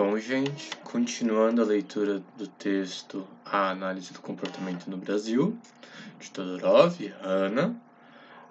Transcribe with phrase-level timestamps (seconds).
[0.00, 5.58] Bom, gente, continuando a leitura do texto A Análise do Comportamento no Brasil,
[6.20, 7.76] de Todorov e Hanna,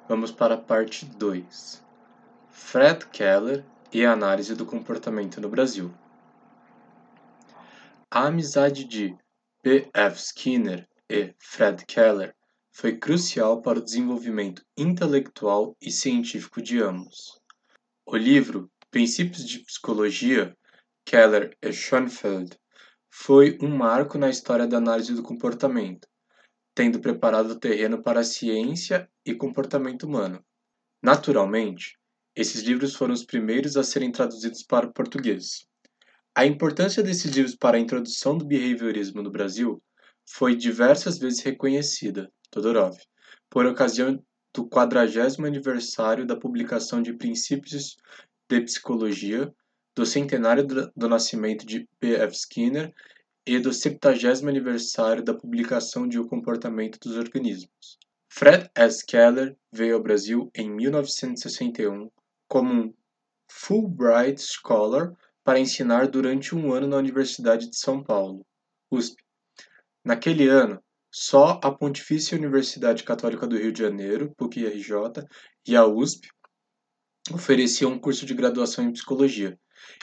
[0.10, 1.82] vamos para a parte 2.
[2.52, 3.64] Fred Keller
[3.94, 5.90] e a Análise do Comportamento no Brasil.
[8.12, 9.16] A amizade de
[9.64, 9.90] P.
[9.94, 10.20] F.
[10.20, 12.36] Skinner e Fred Keller
[12.74, 17.42] foi crucial para o desenvolvimento intelectual e científico de ambos.
[18.06, 20.57] O livro Princípios de Psicologia
[21.08, 22.60] Keller e Schoenfeld
[23.10, 26.06] foi um marco na história da análise do comportamento,
[26.76, 30.44] tendo preparado o terreno para a ciência e comportamento humano.
[31.02, 31.98] Naturalmente,
[32.36, 35.66] esses livros foram os primeiros a serem traduzidos para o português.
[36.36, 39.82] A importância desses livros para a introdução do behaviorismo no Brasil
[40.26, 42.98] foi diversas vezes reconhecida, Todorov,
[43.50, 44.22] por ocasião
[44.54, 47.96] do 40 aniversário da publicação de Princípios
[48.50, 49.50] de Psicologia
[49.98, 50.64] do centenário
[50.96, 52.14] do nascimento de P.
[52.14, 52.36] F.
[52.36, 52.94] Skinner
[53.48, 57.98] e do 70 aniversário da publicação de O Comportamento dos Organismos.
[58.30, 59.04] Fred S.
[59.04, 62.12] Keller veio ao Brasil em 1961
[62.48, 62.94] como um
[63.50, 68.46] Fulbright Scholar para ensinar durante um ano na Universidade de São Paulo,
[68.92, 69.16] USP.
[70.06, 70.80] Naquele ano,
[71.12, 75.26] só a Pontifícia Universidade Católica do Rio de Janeiro, PUC-RJ,
[75.66, 76.28] e a USP
[77.34, 79.58] ofereciam um curso de graduação em psicologia,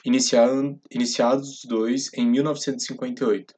[0.05, 3.55] iniciados os dois em 1958.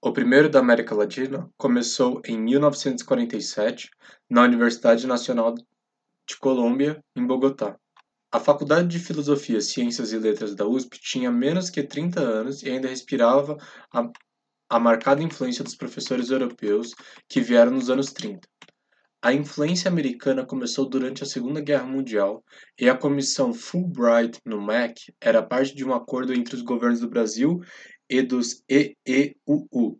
[0.00, 3.90] O primeiro da América Latina começou em 1947
[4.30, 7.76] na Universidade Nacional de Colômbia, em Bogotá.
[8.30, 12.70] A Faculdade de Filosofia, Ciências e Letras da USP tinha menos que 30 anos e
[12.70, 13.56] ainda respirava
[13.92, 14.10] a,
[14.68, 16.94] a marcada influência dos professores europeus
[17.28, 18.46] que vieram nos anos 30.
[19.26, 22.44] A influência americana começou durante a Segunda Guerra Mundial
[22.80, 27.10] e a Comissão Fulbright no MEC era parte de um acordo entre os governos do
[27.10, 27.60] Brasil
[28.08, 29.98] e dos EEUU.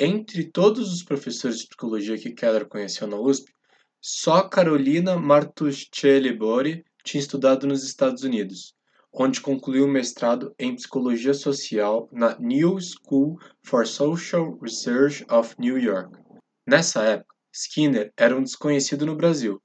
[0.00, 3.52] Entre todos os professores de psicologia que Keller conheceu na USP,
[4.00, 8.74] só Carolina Martuchelli Bori tinha estudado nos Estados Unidos,
[9.12, 15.78] onde concluiu o mestrado em psicologia social na New School for Social Research of New
[15.78, 16.18] York.
[16.66, 19.62] Nessa época, Skinner era um desconhecido no Brasil.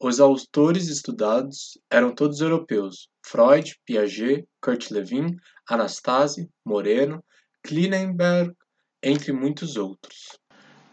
[0.00, 5.36] Os autores estudados eram todos europeus: Freud, Piaget, Kurt Lewin,
[5.68, 7.24] Anastase, Moreno,
[7.64, 8.54] Klinenberg,
[9.02, 10.38] entre muitos outros.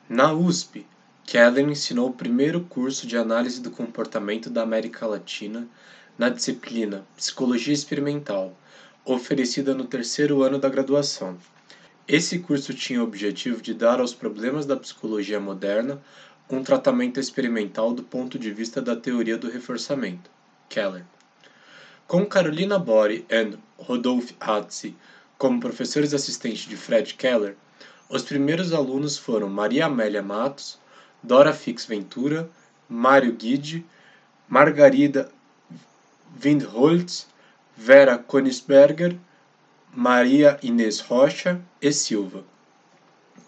[0.09, 0.87] Na USP,
[1.25, 5.69] Keller ensinou o primeiro curso de análise do comportamento da América Latina
[6.17, 8.57] na disciplina Psicologia Experimental,
[9.05, 11.37] oferecida no terceiro ano da graduação.
[12.07, 16.01] Esse curso tinha o objetivo de dar aos problemas da psicologia moderna
[16.49, 20.29] um tratamento experimental do ponto de vista da teoria do reforçamento.
[20.67, 21.05] Keller.
[22.07, 24.95] Com Carolina Bori e Rodolphe Hatzi
[25.37, 27.55] como professores assistentes de Fred Keller,
[28.09, 30.77] os primeiros alunos foram Maria Amélia Matos,
[31.23, 32.49] Dora Fix Ventura,
[32.89, 33.85] Mário Guide,
[34.49, 35.31] Margarida
[36.43, 37.27] Windholz,
[37.77, 39.17] Vera Konisberger,
[39.93, 42.45] Maria Inês Rocha e Silva,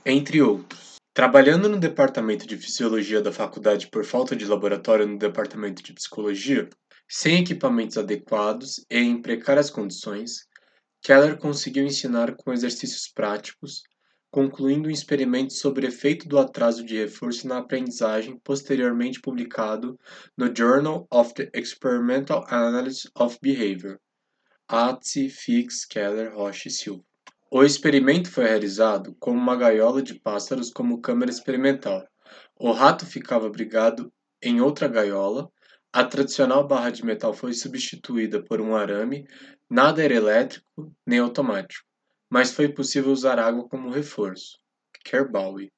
[0.06, 0.96] entre outros.
[1.14, 6.70] Trabalhando no departamento de fisiologia da faculdade por falta de laboratório no departamento de psicologia,
[7.08, 10.46] sem equipamentos adequados e em precárias condições,
[11.02, 13.82] Keller conseguiu ensinar com exercícios práticos,
[14.30, 19.98] concluindo um experimento sobre efeito do atraso de reforço na aprendizagem posteriormente publicado
[20.38, 23.98] no Journal of the Experimental Analysis of Behavior,
[24.68, 27.03] Atzi, Fix, Keller, Rocha e Silva.
[27.51, 32.07] O experimento foi realizado com uma gaiola de pássaros como câmera experimental.
[32.57, 35.52] O rato ficava abrigado em outra gaiola,
[35.91, 39.28] a tradicional barra de metal foi substituída por um arame,
[39.69, 41.85] nada era elétrico nem automático,
[42.29, 44.57] mas foi possível usar água como reforço.
[45.06, 45.72] Kerbawi.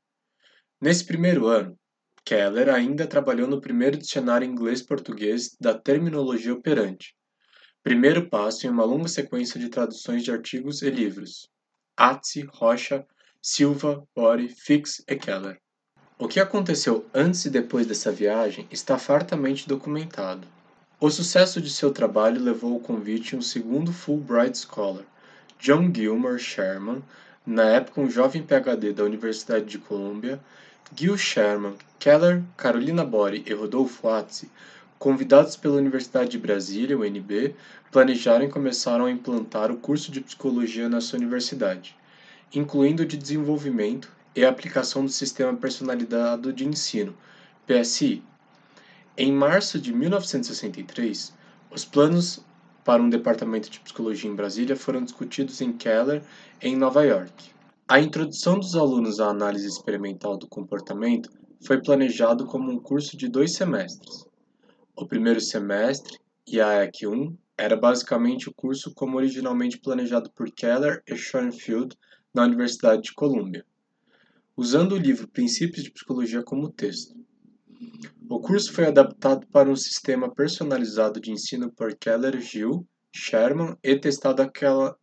[0.80, 1.78] Nesse primeiro ano,
[2.24, 7.14] Keller ainda trabalhou no primeiro dicionário inglês-português da terminologia operante,
[7.86, 11.52] primeiro passo em uma longa sequência de traduções de artigos e livros.
[11.96, 13.06] Atzi, Rocha,
[13.40, 15.60] Silva, Bori, Fix e Keller.
[16.18, 20.48] O que aconteceu antes e depois dessa viagem está fartamente documentado.
[21.00, 25.06] O sucesso de seu trabalho levou ao convite um segundo Fulbright Scholar,
[25.60, 27.04] John Gilmore Sherman,
[27.46, 30.40] na época um jovem PhD da Universidade de Colômbia,
[30.96, 34.50] Gil Sherman, Keller, Carolina Bori e Rodolfo Atzi,
[34.98, 37.56] convidados pela Universidade de Brasília, UNB,
[37.92, 41.96] planejaram e começaram a implantar o curso de psicologia na sua universidade,
[42.54, 47.16] incluindo o de desenvolvimento e aplicação do Sistema Personalizado de Ensino,
[47.66, 48.24] PSI.
[49.18, 51.34] Em março de 1963,
[51.72, 52.44] os planos
[52.84, 56.22] para um departamento de psicologia em Brasília foram discutidos em Keller,
[56.62, 57.52] em Nova York.
[57.88, 61.30] A introdução dos alunos à análise experimental do comportamento
[61.66, 64.26] foi planejado como um curso de dois semestres.
[64.98, 71.18] O primeiro semestre, IAEC 1, era basicamente o curso como originalmente planejado por Keller e
[71.18, 71.98] Schoenfield
[72.34, 73.66] na Universidade de Columbia,
[74.56, 77.14] usando o livro Princípios de Psicologia como texto.
[78.30, 83.98] O curso foi adaptado para um sistema personalizado de ensino por Keller, Gill, Sherman e
[83.98, 84.50] testado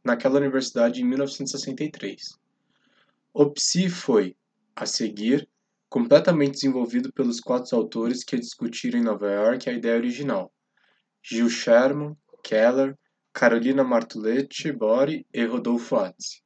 [0.02, 2.38] naquela universidade em 1963.
[3.34, 4.36] O PSI foi,
[4.74, 5.46] a seguir,
[5.92, 10.50] completamente desenvolvido pelos quatro autores que discutiram em Nova York a ideia original:
[11.22, 12.96] Gil Sherman, Keller,
[13.30, 16.42] Carolina Martuletti Bori e Rodolfo Atzi,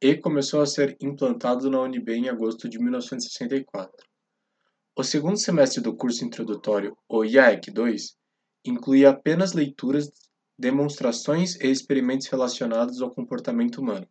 [0.00, 4.04] e começou a ser implantado na UNB em agosto de 1964.
[4.96, 8.16] O segundo semestre do curso introdutório, o IAEC 2,
[8.64, 10.10] incluía apenas leituras,
[10.58, 14.08] demonstrações e experimentos relacionados ao comportamento humano,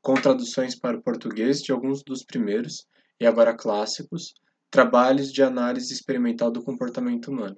[0.00, 2.86] com traduções para o português de alguns dos primeiros,
[3.20, 4.34] e agora clássicos,
[4.70, 7.56] trabalhos de análise experimental do comportamento humano.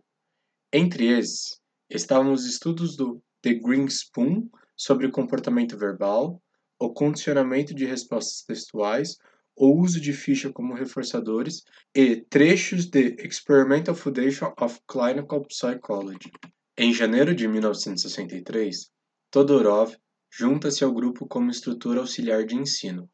[0.72, 1.60] Entre esses,
[1.90, 6.40] estavam os estudos do The Green Spoon sobre o comportamento verbal,
[6.78, 9.16] o condicionamento de respostas textuais,
[9.56, 11.64] o uso de ficha como reforçadores
[11.94, 16.31] e trechos de Experimental Foundation of Clinical Psychology.
[16.76, 18.88] Em janeiro de 1963,
[19.32, 19.96] Todorov
[20.31, 23.11] junta-se ao grupo como instrutor auxiliar de ensino.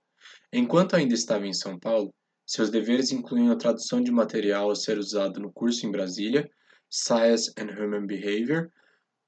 [0.52, 2.12] Enquanto ainda estava em São Paulo,
[2.46, 6.48] seus deveres incluíam a tradução de material a ser usado no curso em Brasília,
[6.90, 8.70] Science and Human Behavior,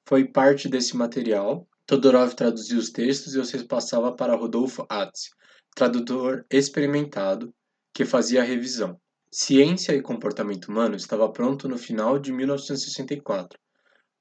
[0.06, 1.66] foi parte desse material.
[1.86, 5.30] Todorov traduziu os textos e os repassava para Rodolfo Atz,
[5.74, 7.52] tradutor experimentado,
[7.92, 9.00] que fazia a revisão.
[9.32, 13.58] Ciência e Comportamento Humano estava pronto no final de 1964,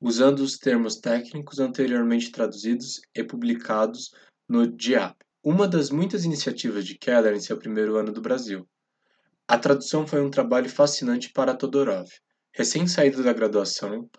[0.01, 4.11] usando os termos técnicos anteriormente traduzidos e publicados
[4.47, 8.67] no DIAP, uma das muitas iniciativas de Keller em seu primeiro ano do Brasil.
[9.47, 12.09] A tradução foi um trabalho fascinante para Todorov.
[12.51, 14.09] Recém-saído da graduação,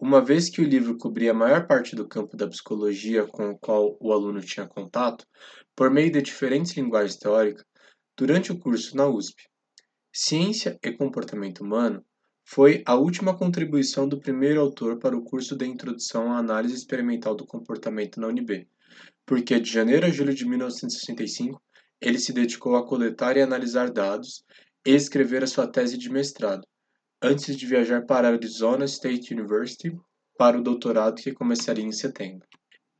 [0.00, 3.58] uma vez que o livro cobria a maior parte do campo da psicologia com o
[3.58, 5.26] qual o aluno tinha contato,
[5.76, 7.62] por meio de diferentes linguagens teóricas,
[8.16, 9.42] durante o curso na USP.
[10.10, 12.02] Ciência e Comportamento Humano
[12.42, 17.34] foi a última contribuição do primeiro autor para o curso de Introdução à Análise Experimental
[17.34, 18.66] do Comportamento na UNB,
[19.26, 21.62] porque de janeiro a julho de 1965
[22.04, 24.44] ele se dedicou a coletar e analisar dados
[24.86, 26.62] e escrever a sua tese de mestrado,
[27.22, 29.90] antes de viajar para Arizona State University
[30.36, 32.46] para o doutorado que começaria em setembro.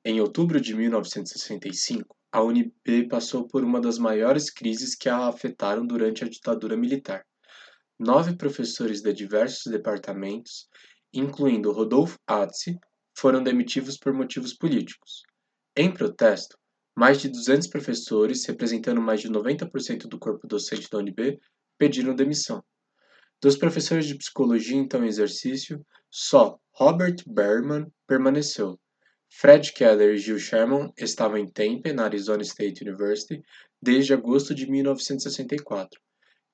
[0.02, 5.86] Em outubro de 1965, a UNB passou por uma das maiores crises que a afetaram
[5.86, 7.26] durante a ditadura militar.
[7.98, 10.66] Nove professores de diversos departamentos,
[11.12, 12.78] incluindo Rodolfo Atzi,
[13.14, 15.22] foram demitidos por motivos políticos.
[15.76, 16.56] Em protesto,
[16.96, 21.38] mais de 200 professores, representando mais de 90% do corpo docente da UNB,
[21.76, 22.62] pediram demissão.
[23.42, 28.78] Dos professores de psicologia então em exercício, só Robert Berman permaneceu.
[29.28, 33.42] Fred Keller e Gil Sherman estavam em Tempe, na Arizona State University,
[33.82, 36.00] desde agosto de 1964.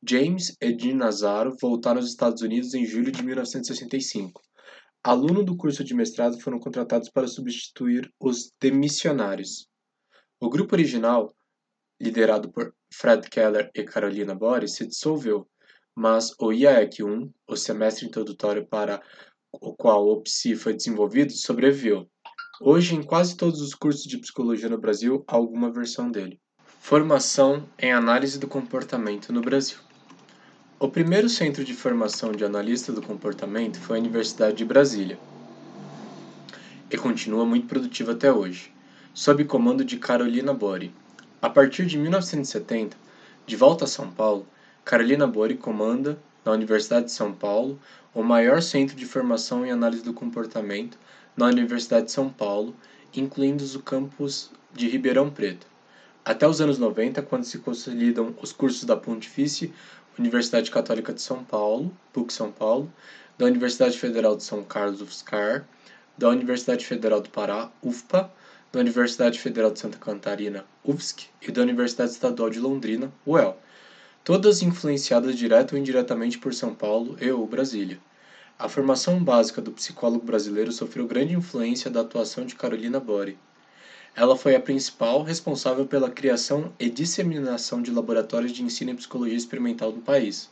[0.03, 4.41] James e Jean Nazaro voltaram aos Estados Unidos em julho de 1965.
[5.05, 9.70] Alunos do curso de mestrado foram contratados para substituir os demissionários.
[10.41, 11.33] O grupo original,
[12.01, 15.47] liderado por Fred Keller e Carolina Boris, se dissolveu
[15.95, 19.03] mas o IAEC 1, o semestre introdutório para
[19.53, 22.09] o qual o PSI foi desenvolvido, sobreviveu.
[22.61, 26.41] Hoje, em quase todos os cursos de psicologia no Brasil, há alguma versão dele.
[26.81, 29.79] Formação em análise do comportamento no Brasil.
[30.79, 35.19] O primeiro centro de formação de analista do comportamento foi a Universidade de Brasília
[36.91, 38.73] e continua muito produtiva até hoje,
[39.21, 40.95] sob comando de Carolina Bori.
[41.43, 42.97] A partir de 1970,
[43.45, 44.47] de volta a São Paulo,
[44.83, 47.79] Carolina Bori comanda, na Universidade de São Paulo,
[48.15, 50.97] o maior centro de formação em análise do comportamento
[51.37, 52.75] na Universidade de São Paulo,
[53.15, 55.67] incluindo o campus de Ribeirão Preto.
[56.25, 59.71] Até os anos 90, quando se consolidam os cursos da Pontifícia
[60.19, 62.91] Universidade Católica de São Paulo, PUC São Paulo,
[63.37, 65.69] da Universidade Federal de São Carlos, UFSCar,
[66.17, 68.33] da Universidade Federal do Pará, UFPA,
[68.73, 73.59] da Universidade Federal de Santa Catarina, UFSC, e da Universidade Estadual de Londrina, UEL
[74.23, 77.99] todas influenciadas direta ou indiretamente por São Paulo e ou Brasília.
[78.59, 83.39] A formação básica do psicólogo brasileiro sofreu grande influência da atuação de Carolina Bori.
[84.15, 89.37] Ela foi a principal responsável pela criação e disseminação de laboratórios de ensino em psicologia
[89.37, 90.51] experimental no país.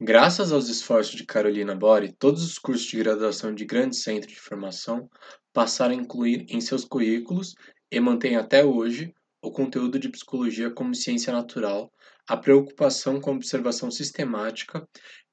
[0.00, 4.38] Graças aos esforços de Carolina Bori, todos os cursos de graduação de grande centro de
[4.38, 5.08] formação
[5.52, 7.54] passaram a incluir em seus currículos
[7.90, 11.92] e mantêm até hoje o conteúdo de psicologia como ciência natural,
[12.28, 14.86] a preocupação com a observação sistemática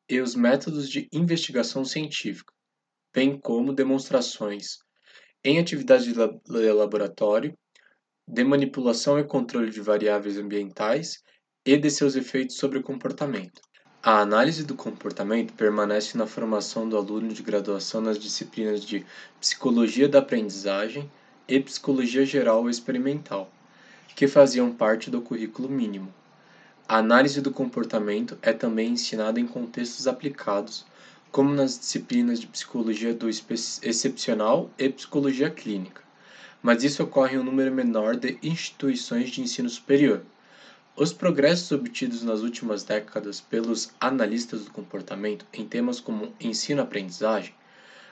[0.10, 2.52] e os métodos de investigação científica,
[3.14, 4.80] bem como demonstrações
[5.44, 7.58] em atividades de laboratório,
[8.28, 11.22] de manipulação e controle de variáveis ambientais
[11.66, 13.62] e de seus efeitos sobre o comportamento.
[14.02, 19.06] A análise do comportamento permanece na formação do aluno de graduação nas disciplinas de
[19.42, 21.12] Psicologia da Aprendizagem
[21.46, 23.52] e Psicologia Geral Experimental,
[24.16, 26.14] que faziam parte do currículo mínimo.
[26.88, 30.86] A análise do comportamento é também ensinada em contextos aplicados,
[31.30, 36.02] como nas disciplinas de Psicologia do Excepcional e Psicologia Clínica,
[36.64, 40.22] mas isso ocorre em um número menor de instituições de ensino superior.
[41.02, 47.54] Os progressos obtidos nas últimas décadas pelos analistas do comportamento em temas como ensino-aprendizagem,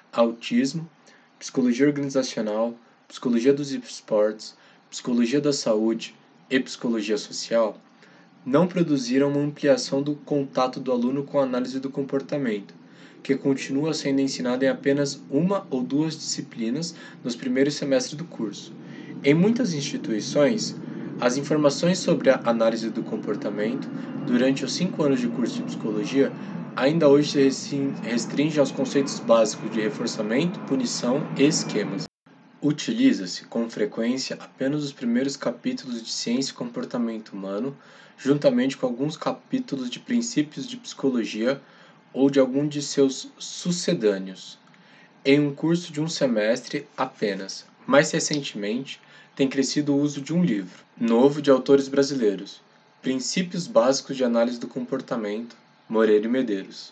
[0.09, 0.89] autismo,
[1.37, 2.73] psicologia organizacional,
[3.05, 4.55] psicologia dos esportes,
[4.89, 6.15] psicologia da saúde
[6.49, 7.77] e psicologia social
[8.45, 12.73] não produziram uma ampliação do contato do aluno com a análise do comportamento,
[13.21, 18.71] que continua sendo ensinada em apenas uma ou duas disciplinas nos primeiros semestres do curso.
[19.25, 20.73] Em muitas instituições,
[21.19, 23.87] as informações sobre a análise do comportamento
[24.25, 26.31] durante os cinco anos de curso de psicologia
[26.75, 32.03] ainda hoje se restringe aos conceitos básicos de reforçamento, punição e esquemas.
[32.61, 37.75] Utiliza-se com frequência apenas os primeiros capítulos de Ciência e Comportamento Humano,
[38.15, 41.59] juntamente com alguns capítulos de Princípios de Psicologia
[42.13, 44.59] ou de algum de seus sucedâneos,
[45.25, 47.65] em um curso de um semestre apenas.
[47.87, 48.99] Mais recentemente,
[49.37, 52.59] tem crescido o uso de um livro, novo de autores brasileiros,
[53.03, 55.55] Princípios Básicos de Análise do Comportamento,
[55.87, 56.91] Moreira e Medeiros.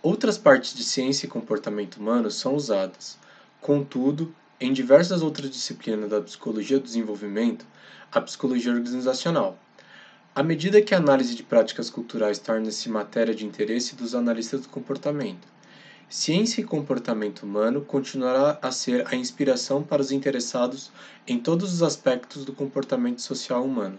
[0.00, 3.18] Outras partes de ciência e comportamento humano são usadas
[3.60, 7.66] Contudo, em diversas outras disciplinas da psicologia do desenvolvimento,
[8.12, 9.58] a psicologia organizacional.
[10.32, 14.68] À medida que a análise de práticas culturais torna-se matéria de interesse dos analistas do
[14.68, 15.48] comportamento,
[16.08, 20.90] ciência e comportamento humano continuará a ser a inspiração para os interessados
[21.26, 23.98] em todos os aspectos do comportamento social humano.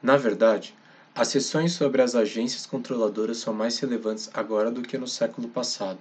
[0.00, 0.74] Na verdade,
[1.14, 5.98] as sessões sobre as agências controladoras são mais relevantes agora do que no século passado.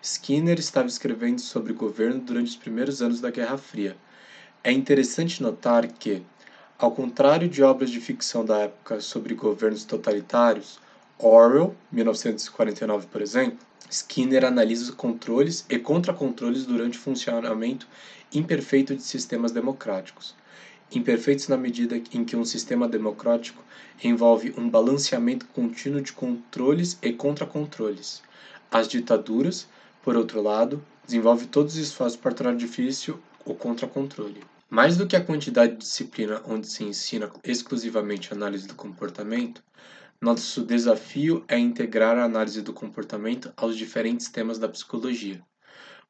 [0.00, 3.96] Skinner estava escrevendo sobre governo durante os primeiros anos da Guerra Fria.
[4.62, 6.22] É interessante notar que,
[6.78, 10.78] ao contrário de obras de ficção da época sobre governos totalitários,
[11.18, 13.58] Orwell, 1949, por exemplo,
[13.90, 17.88] Skinner analisa os controles e contracontroles durante o funcionamento
[18.34, 20.34] imperfeito de sistemas democráticos.
[20.92, 23.64] Imperfeitos na medida em que um sistema democrático
[24.04, 28.22] envolve um balanceamento contínuo de controles e contracontroles.
[28.70, 29.66] As ditaduras,
[30.02, 34.44] por outro lado, desenvolve todos os esforços para tornar difícil o contracontrole.
[34.68, 39.62] Mais do que a quantidade de disciplina onde se ensina exclusivamente análise do comportamento,
[40.20, 45.42] nosso desafio é integrar a análise do comportamento aos diferentes temas da psicologia.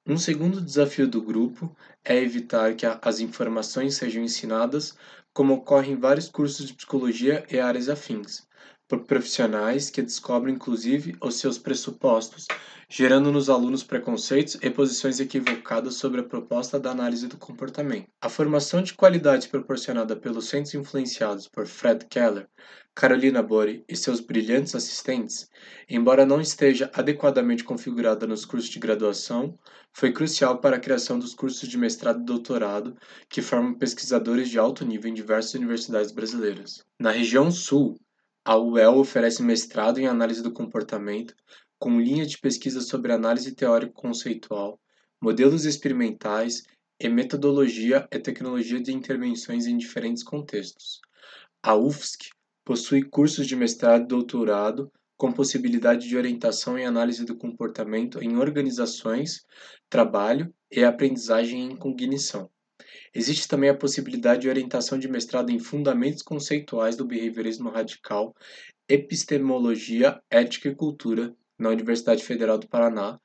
[0.06, 4.96] Um segundo desafio do grupo é evitar que as informações sejam ensinadas
[5.32, 8.46] como ocorre em vários cursos de psicologia e áreas afins,
[8.88, 12.46] por profissionais que descobrem inclusive os seus pressupostos,
[12.88, 18.06] gerando nos alunos preconceitos e posições equivocadas sobre a proposta da análise do comportamento.
[18.20, 22.48] A formação de qualidade proporcionada pelos centros influenciados por Fred Keller,
[22.98, 25.50] Carolina Bori e seus brilhantes assistentes,
[25.86, 29.58] embora não esteja adequadamente configurada nos cursos de graduação,
[29.92, 32.96] foi crucial para a criação dos cursos de mestrado e doutorado,
[33.28, 36.86] que formam pesquisadores de alto nível em diversas universidades brasileiras.
[36.98, 38.00] Na região sul,
[38.42, 41.34] a UEL oferece mestrado em análise do comportamento,
[41.78, 44.80] com linhas de pesquisa sobre análise teórico-conceitual,
[45.20, 46.62] modelos experimentais
[46.98, 51.02] e metodologia e tecnologia de intervenções em diferentes contextos.
[51.62, 52.30] A UFSC
[52.66, 58.36] possui cursos de mestrado e doutorado com possibilidade de orientação em análise do comportamento em
[58.36, 59.46] organizações,
[59.88, 62.50] trabalho e aprendizagem em cognição.
[63.14, 68.34] Existe também a possibilidade de orientação de mestrado em Fundamentos Conceituais do Behaviorismo Radical,
[68.88, 73.18] Epistemologia, Ética e Cultura, na Universidade Federal do Paraná,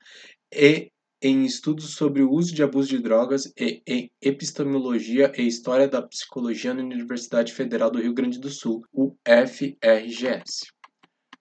[0.54, 0.90] e
[1.22, 6.02] em Estudos sobre o Uso de Abuso de Drogas e em Epistemologia e História da
[6.02, 10.66] Psicologia na Universidade Federal do Rio Grande do Sul, UFRGS.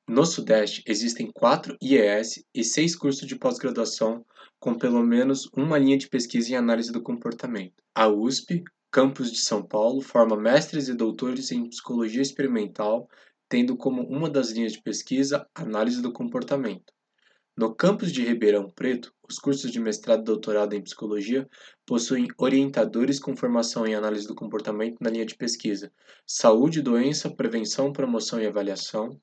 [0.07, 4.23] No Sudeste, existem quatro IES e seis cursos de pós-graduação
[4.59, 7.73] com pelo menos uma linha de pesquisa em análise do comportamento.
[7.95, 13.09] A USP, campus de São Paulo, forma mestres e doutores em psicologia experimental,
[13.49, 16.93] tendo como uma das linhas de pesquisa análise do comportamento.
[17.61, 21.47] No campus de Ribeirão Preto, os cursos de mestrado e doutorado em psicologia
[21.85, 25.93] possuem orientadores com formação em análise do comportamento na linha de pesquisa
[26.25, 29.15] Saúde, Doença, Prevenção, Promoção e Avaliação.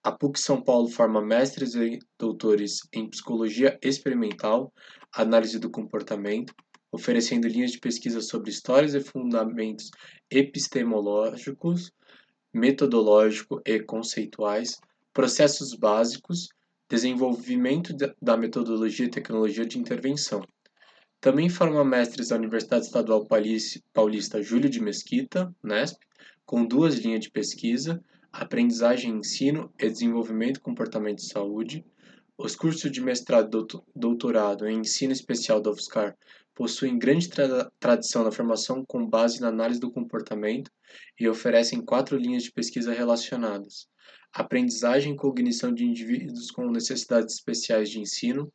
[0.00, 4.72] A PUC São Paulo forma mestres e doutores em psicologia experimental,
[5.12, 6.54] análise do comportamento,
[6.92, 9.90] oferecendo linhas de pesquisa sobre histórias e fundamentos
[10.30, 11.90] epistemológicos,
[12.54, 14.80] metodológico e conceituais,
[15.12, 16.48] processos básicos
[16.92, 20.46] desenvolvimento da metodologia e tecnologia de intervenção.
[21.22, 23.26] Também forma mestres da Universidade Estadual
[23.94, 25.98] Paulista Júlio de Mesquita, NESP,
[26.44, 31.82] com duas linhas de pesquisa, aprendizagem, ensino e desenvolvimento comportamento e saúde.
[32.36, 36.14] Os cursos de mestrado e doutorado em ensino especial da UFSCar
[36.54, 40.70] possuem grande tra tradição na formação com base na análise do comportamento
[41.18, 43.88] e oferecem quatro linhas de pesquisa relacionadas:
[44.32, 48.50] aprendizagem e cognição de indivíduos com necessidades especiais de ensino,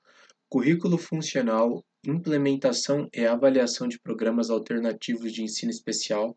[0.49, 6.35] currículo funcional, implementação e avaliação de programas alternativos de ensino especial,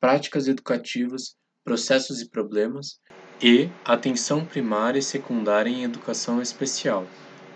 [0.00, 2.98] práticas educativas, processos e problemas,
[3.42, 7.06] e atenção primária e secundária em educação especial,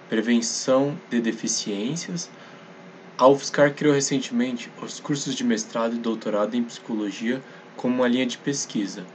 [0.08, 2.28] prevenção de deficiências.
[3.16, 7.42] A UFSCar criou recentemente os cursos de mestrado e doutorado em psicologia
[7.76, 9.06] como uma linha de pesquisa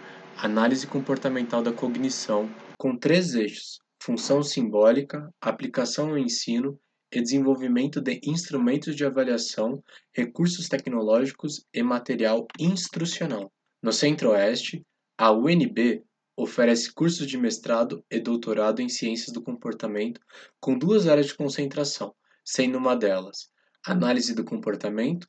[0.42, 6.80] análise comportamental da cognição, com três eixos: função simbólica, aplicação ao ensino
[7.12, 13.52] e desenvolvimento de instrumentos de avaliação, recursos tecnológicos e material instrucional.
[13.84, 14.84] No Centro-Oeste,
[15.16, 16.04] a UNB
[16.36, 20.20] oferece cursos de mestrado e doutorado em ciências do comportamento
[20.60, 23.52] com duas áreas de concentração, sendo uma delas
[23.86, 25.28] análise do comportamento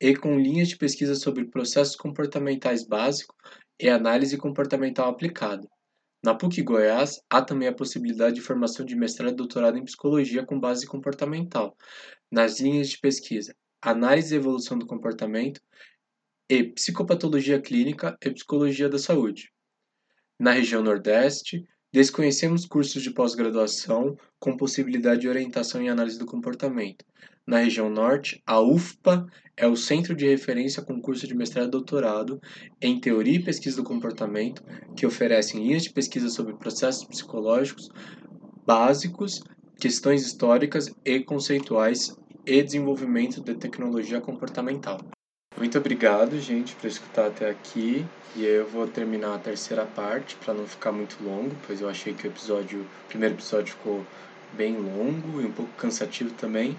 [0.00, 3.34] e com linhas de pesquisa sobre processos comportamentais básicos
[3.80, 5.68] e análise comportamental aplicada.
[6.22, 10.44] Na PUC Goiás, há também a possibilidade de formação de mestrado e doutorado em psicologia
[10.44, 11.76] com base comportamental,
[12.30, 13.54] nas linhas de pesquisa
[13.86, 15.60] Análise e evolução do comportamento
[16.48, 19.52] e Psicopatologia clínica e Psicologia da saúde.
[20.40, 27.04] Na região Nordeste, desconhecemos cursos de pós-graduação com possibilidade de orientação em análise do comportamento,
[27.46, 29.26] na região norte, a UFPA
[29.56, 32.40] é o centro de referência com curso de mestrado e doutorado
[32.80, 34.62] em Teoria e Pesquisa do Comportamento,
[34.96, 37.90] que oferecem linhas de pesquisa sobre processos psicológicos
[38.66, 39.42] básicos,
[39.78, 44.98] questões históricas e conceituais e desenvolvimento de tecnologia comportamental.
[45.56, 48.04] Muito obrigado, gente, por escutar até aqui.
[48.34, 52.12] E eu vou terminar a terceira parte para não ficar muito longo, pois eu achei
[52.12, 54.04] que o episódio, o primeiro episódio ficou
[54.54, 56.76] bem longo e um pouco cansativo também.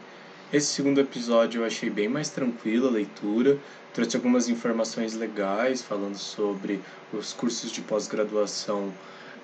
[0.53, 3.57] Esse segundo episódio eu achei bem mais tranquilo a leitura,
[3.93, 6.79] trouxe algumas informações legais falando sobre
[7.11, 8.93] os cursos de pós-graduação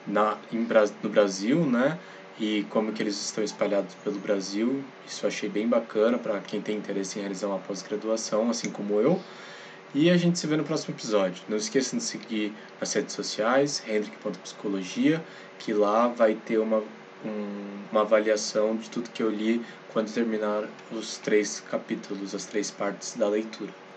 [0.06, 0.68] na, em,
[1.02, 1.98] no Brasil, né?
[2.40, 4.84] E como que eles estão espalhados pelo Brasil.
[5.08, 9.00] Isso eu achei bem bacana para quem tem interesse em realizar uma pós-graduação, assim como
[9.00, 9.20] eu.
[9.96, 11.44] E a gente se vê no próximo episódio.
[11.50, 15.22] Não esqueçam de seguir nas redes sociais, hendrick.psicologia,
[15.58, 20.68] que lá vai ter uma um, uma avaliação de tudo que eu li quando terminar
[20.92, 23.81] os três capítulos, as três partes da leitura.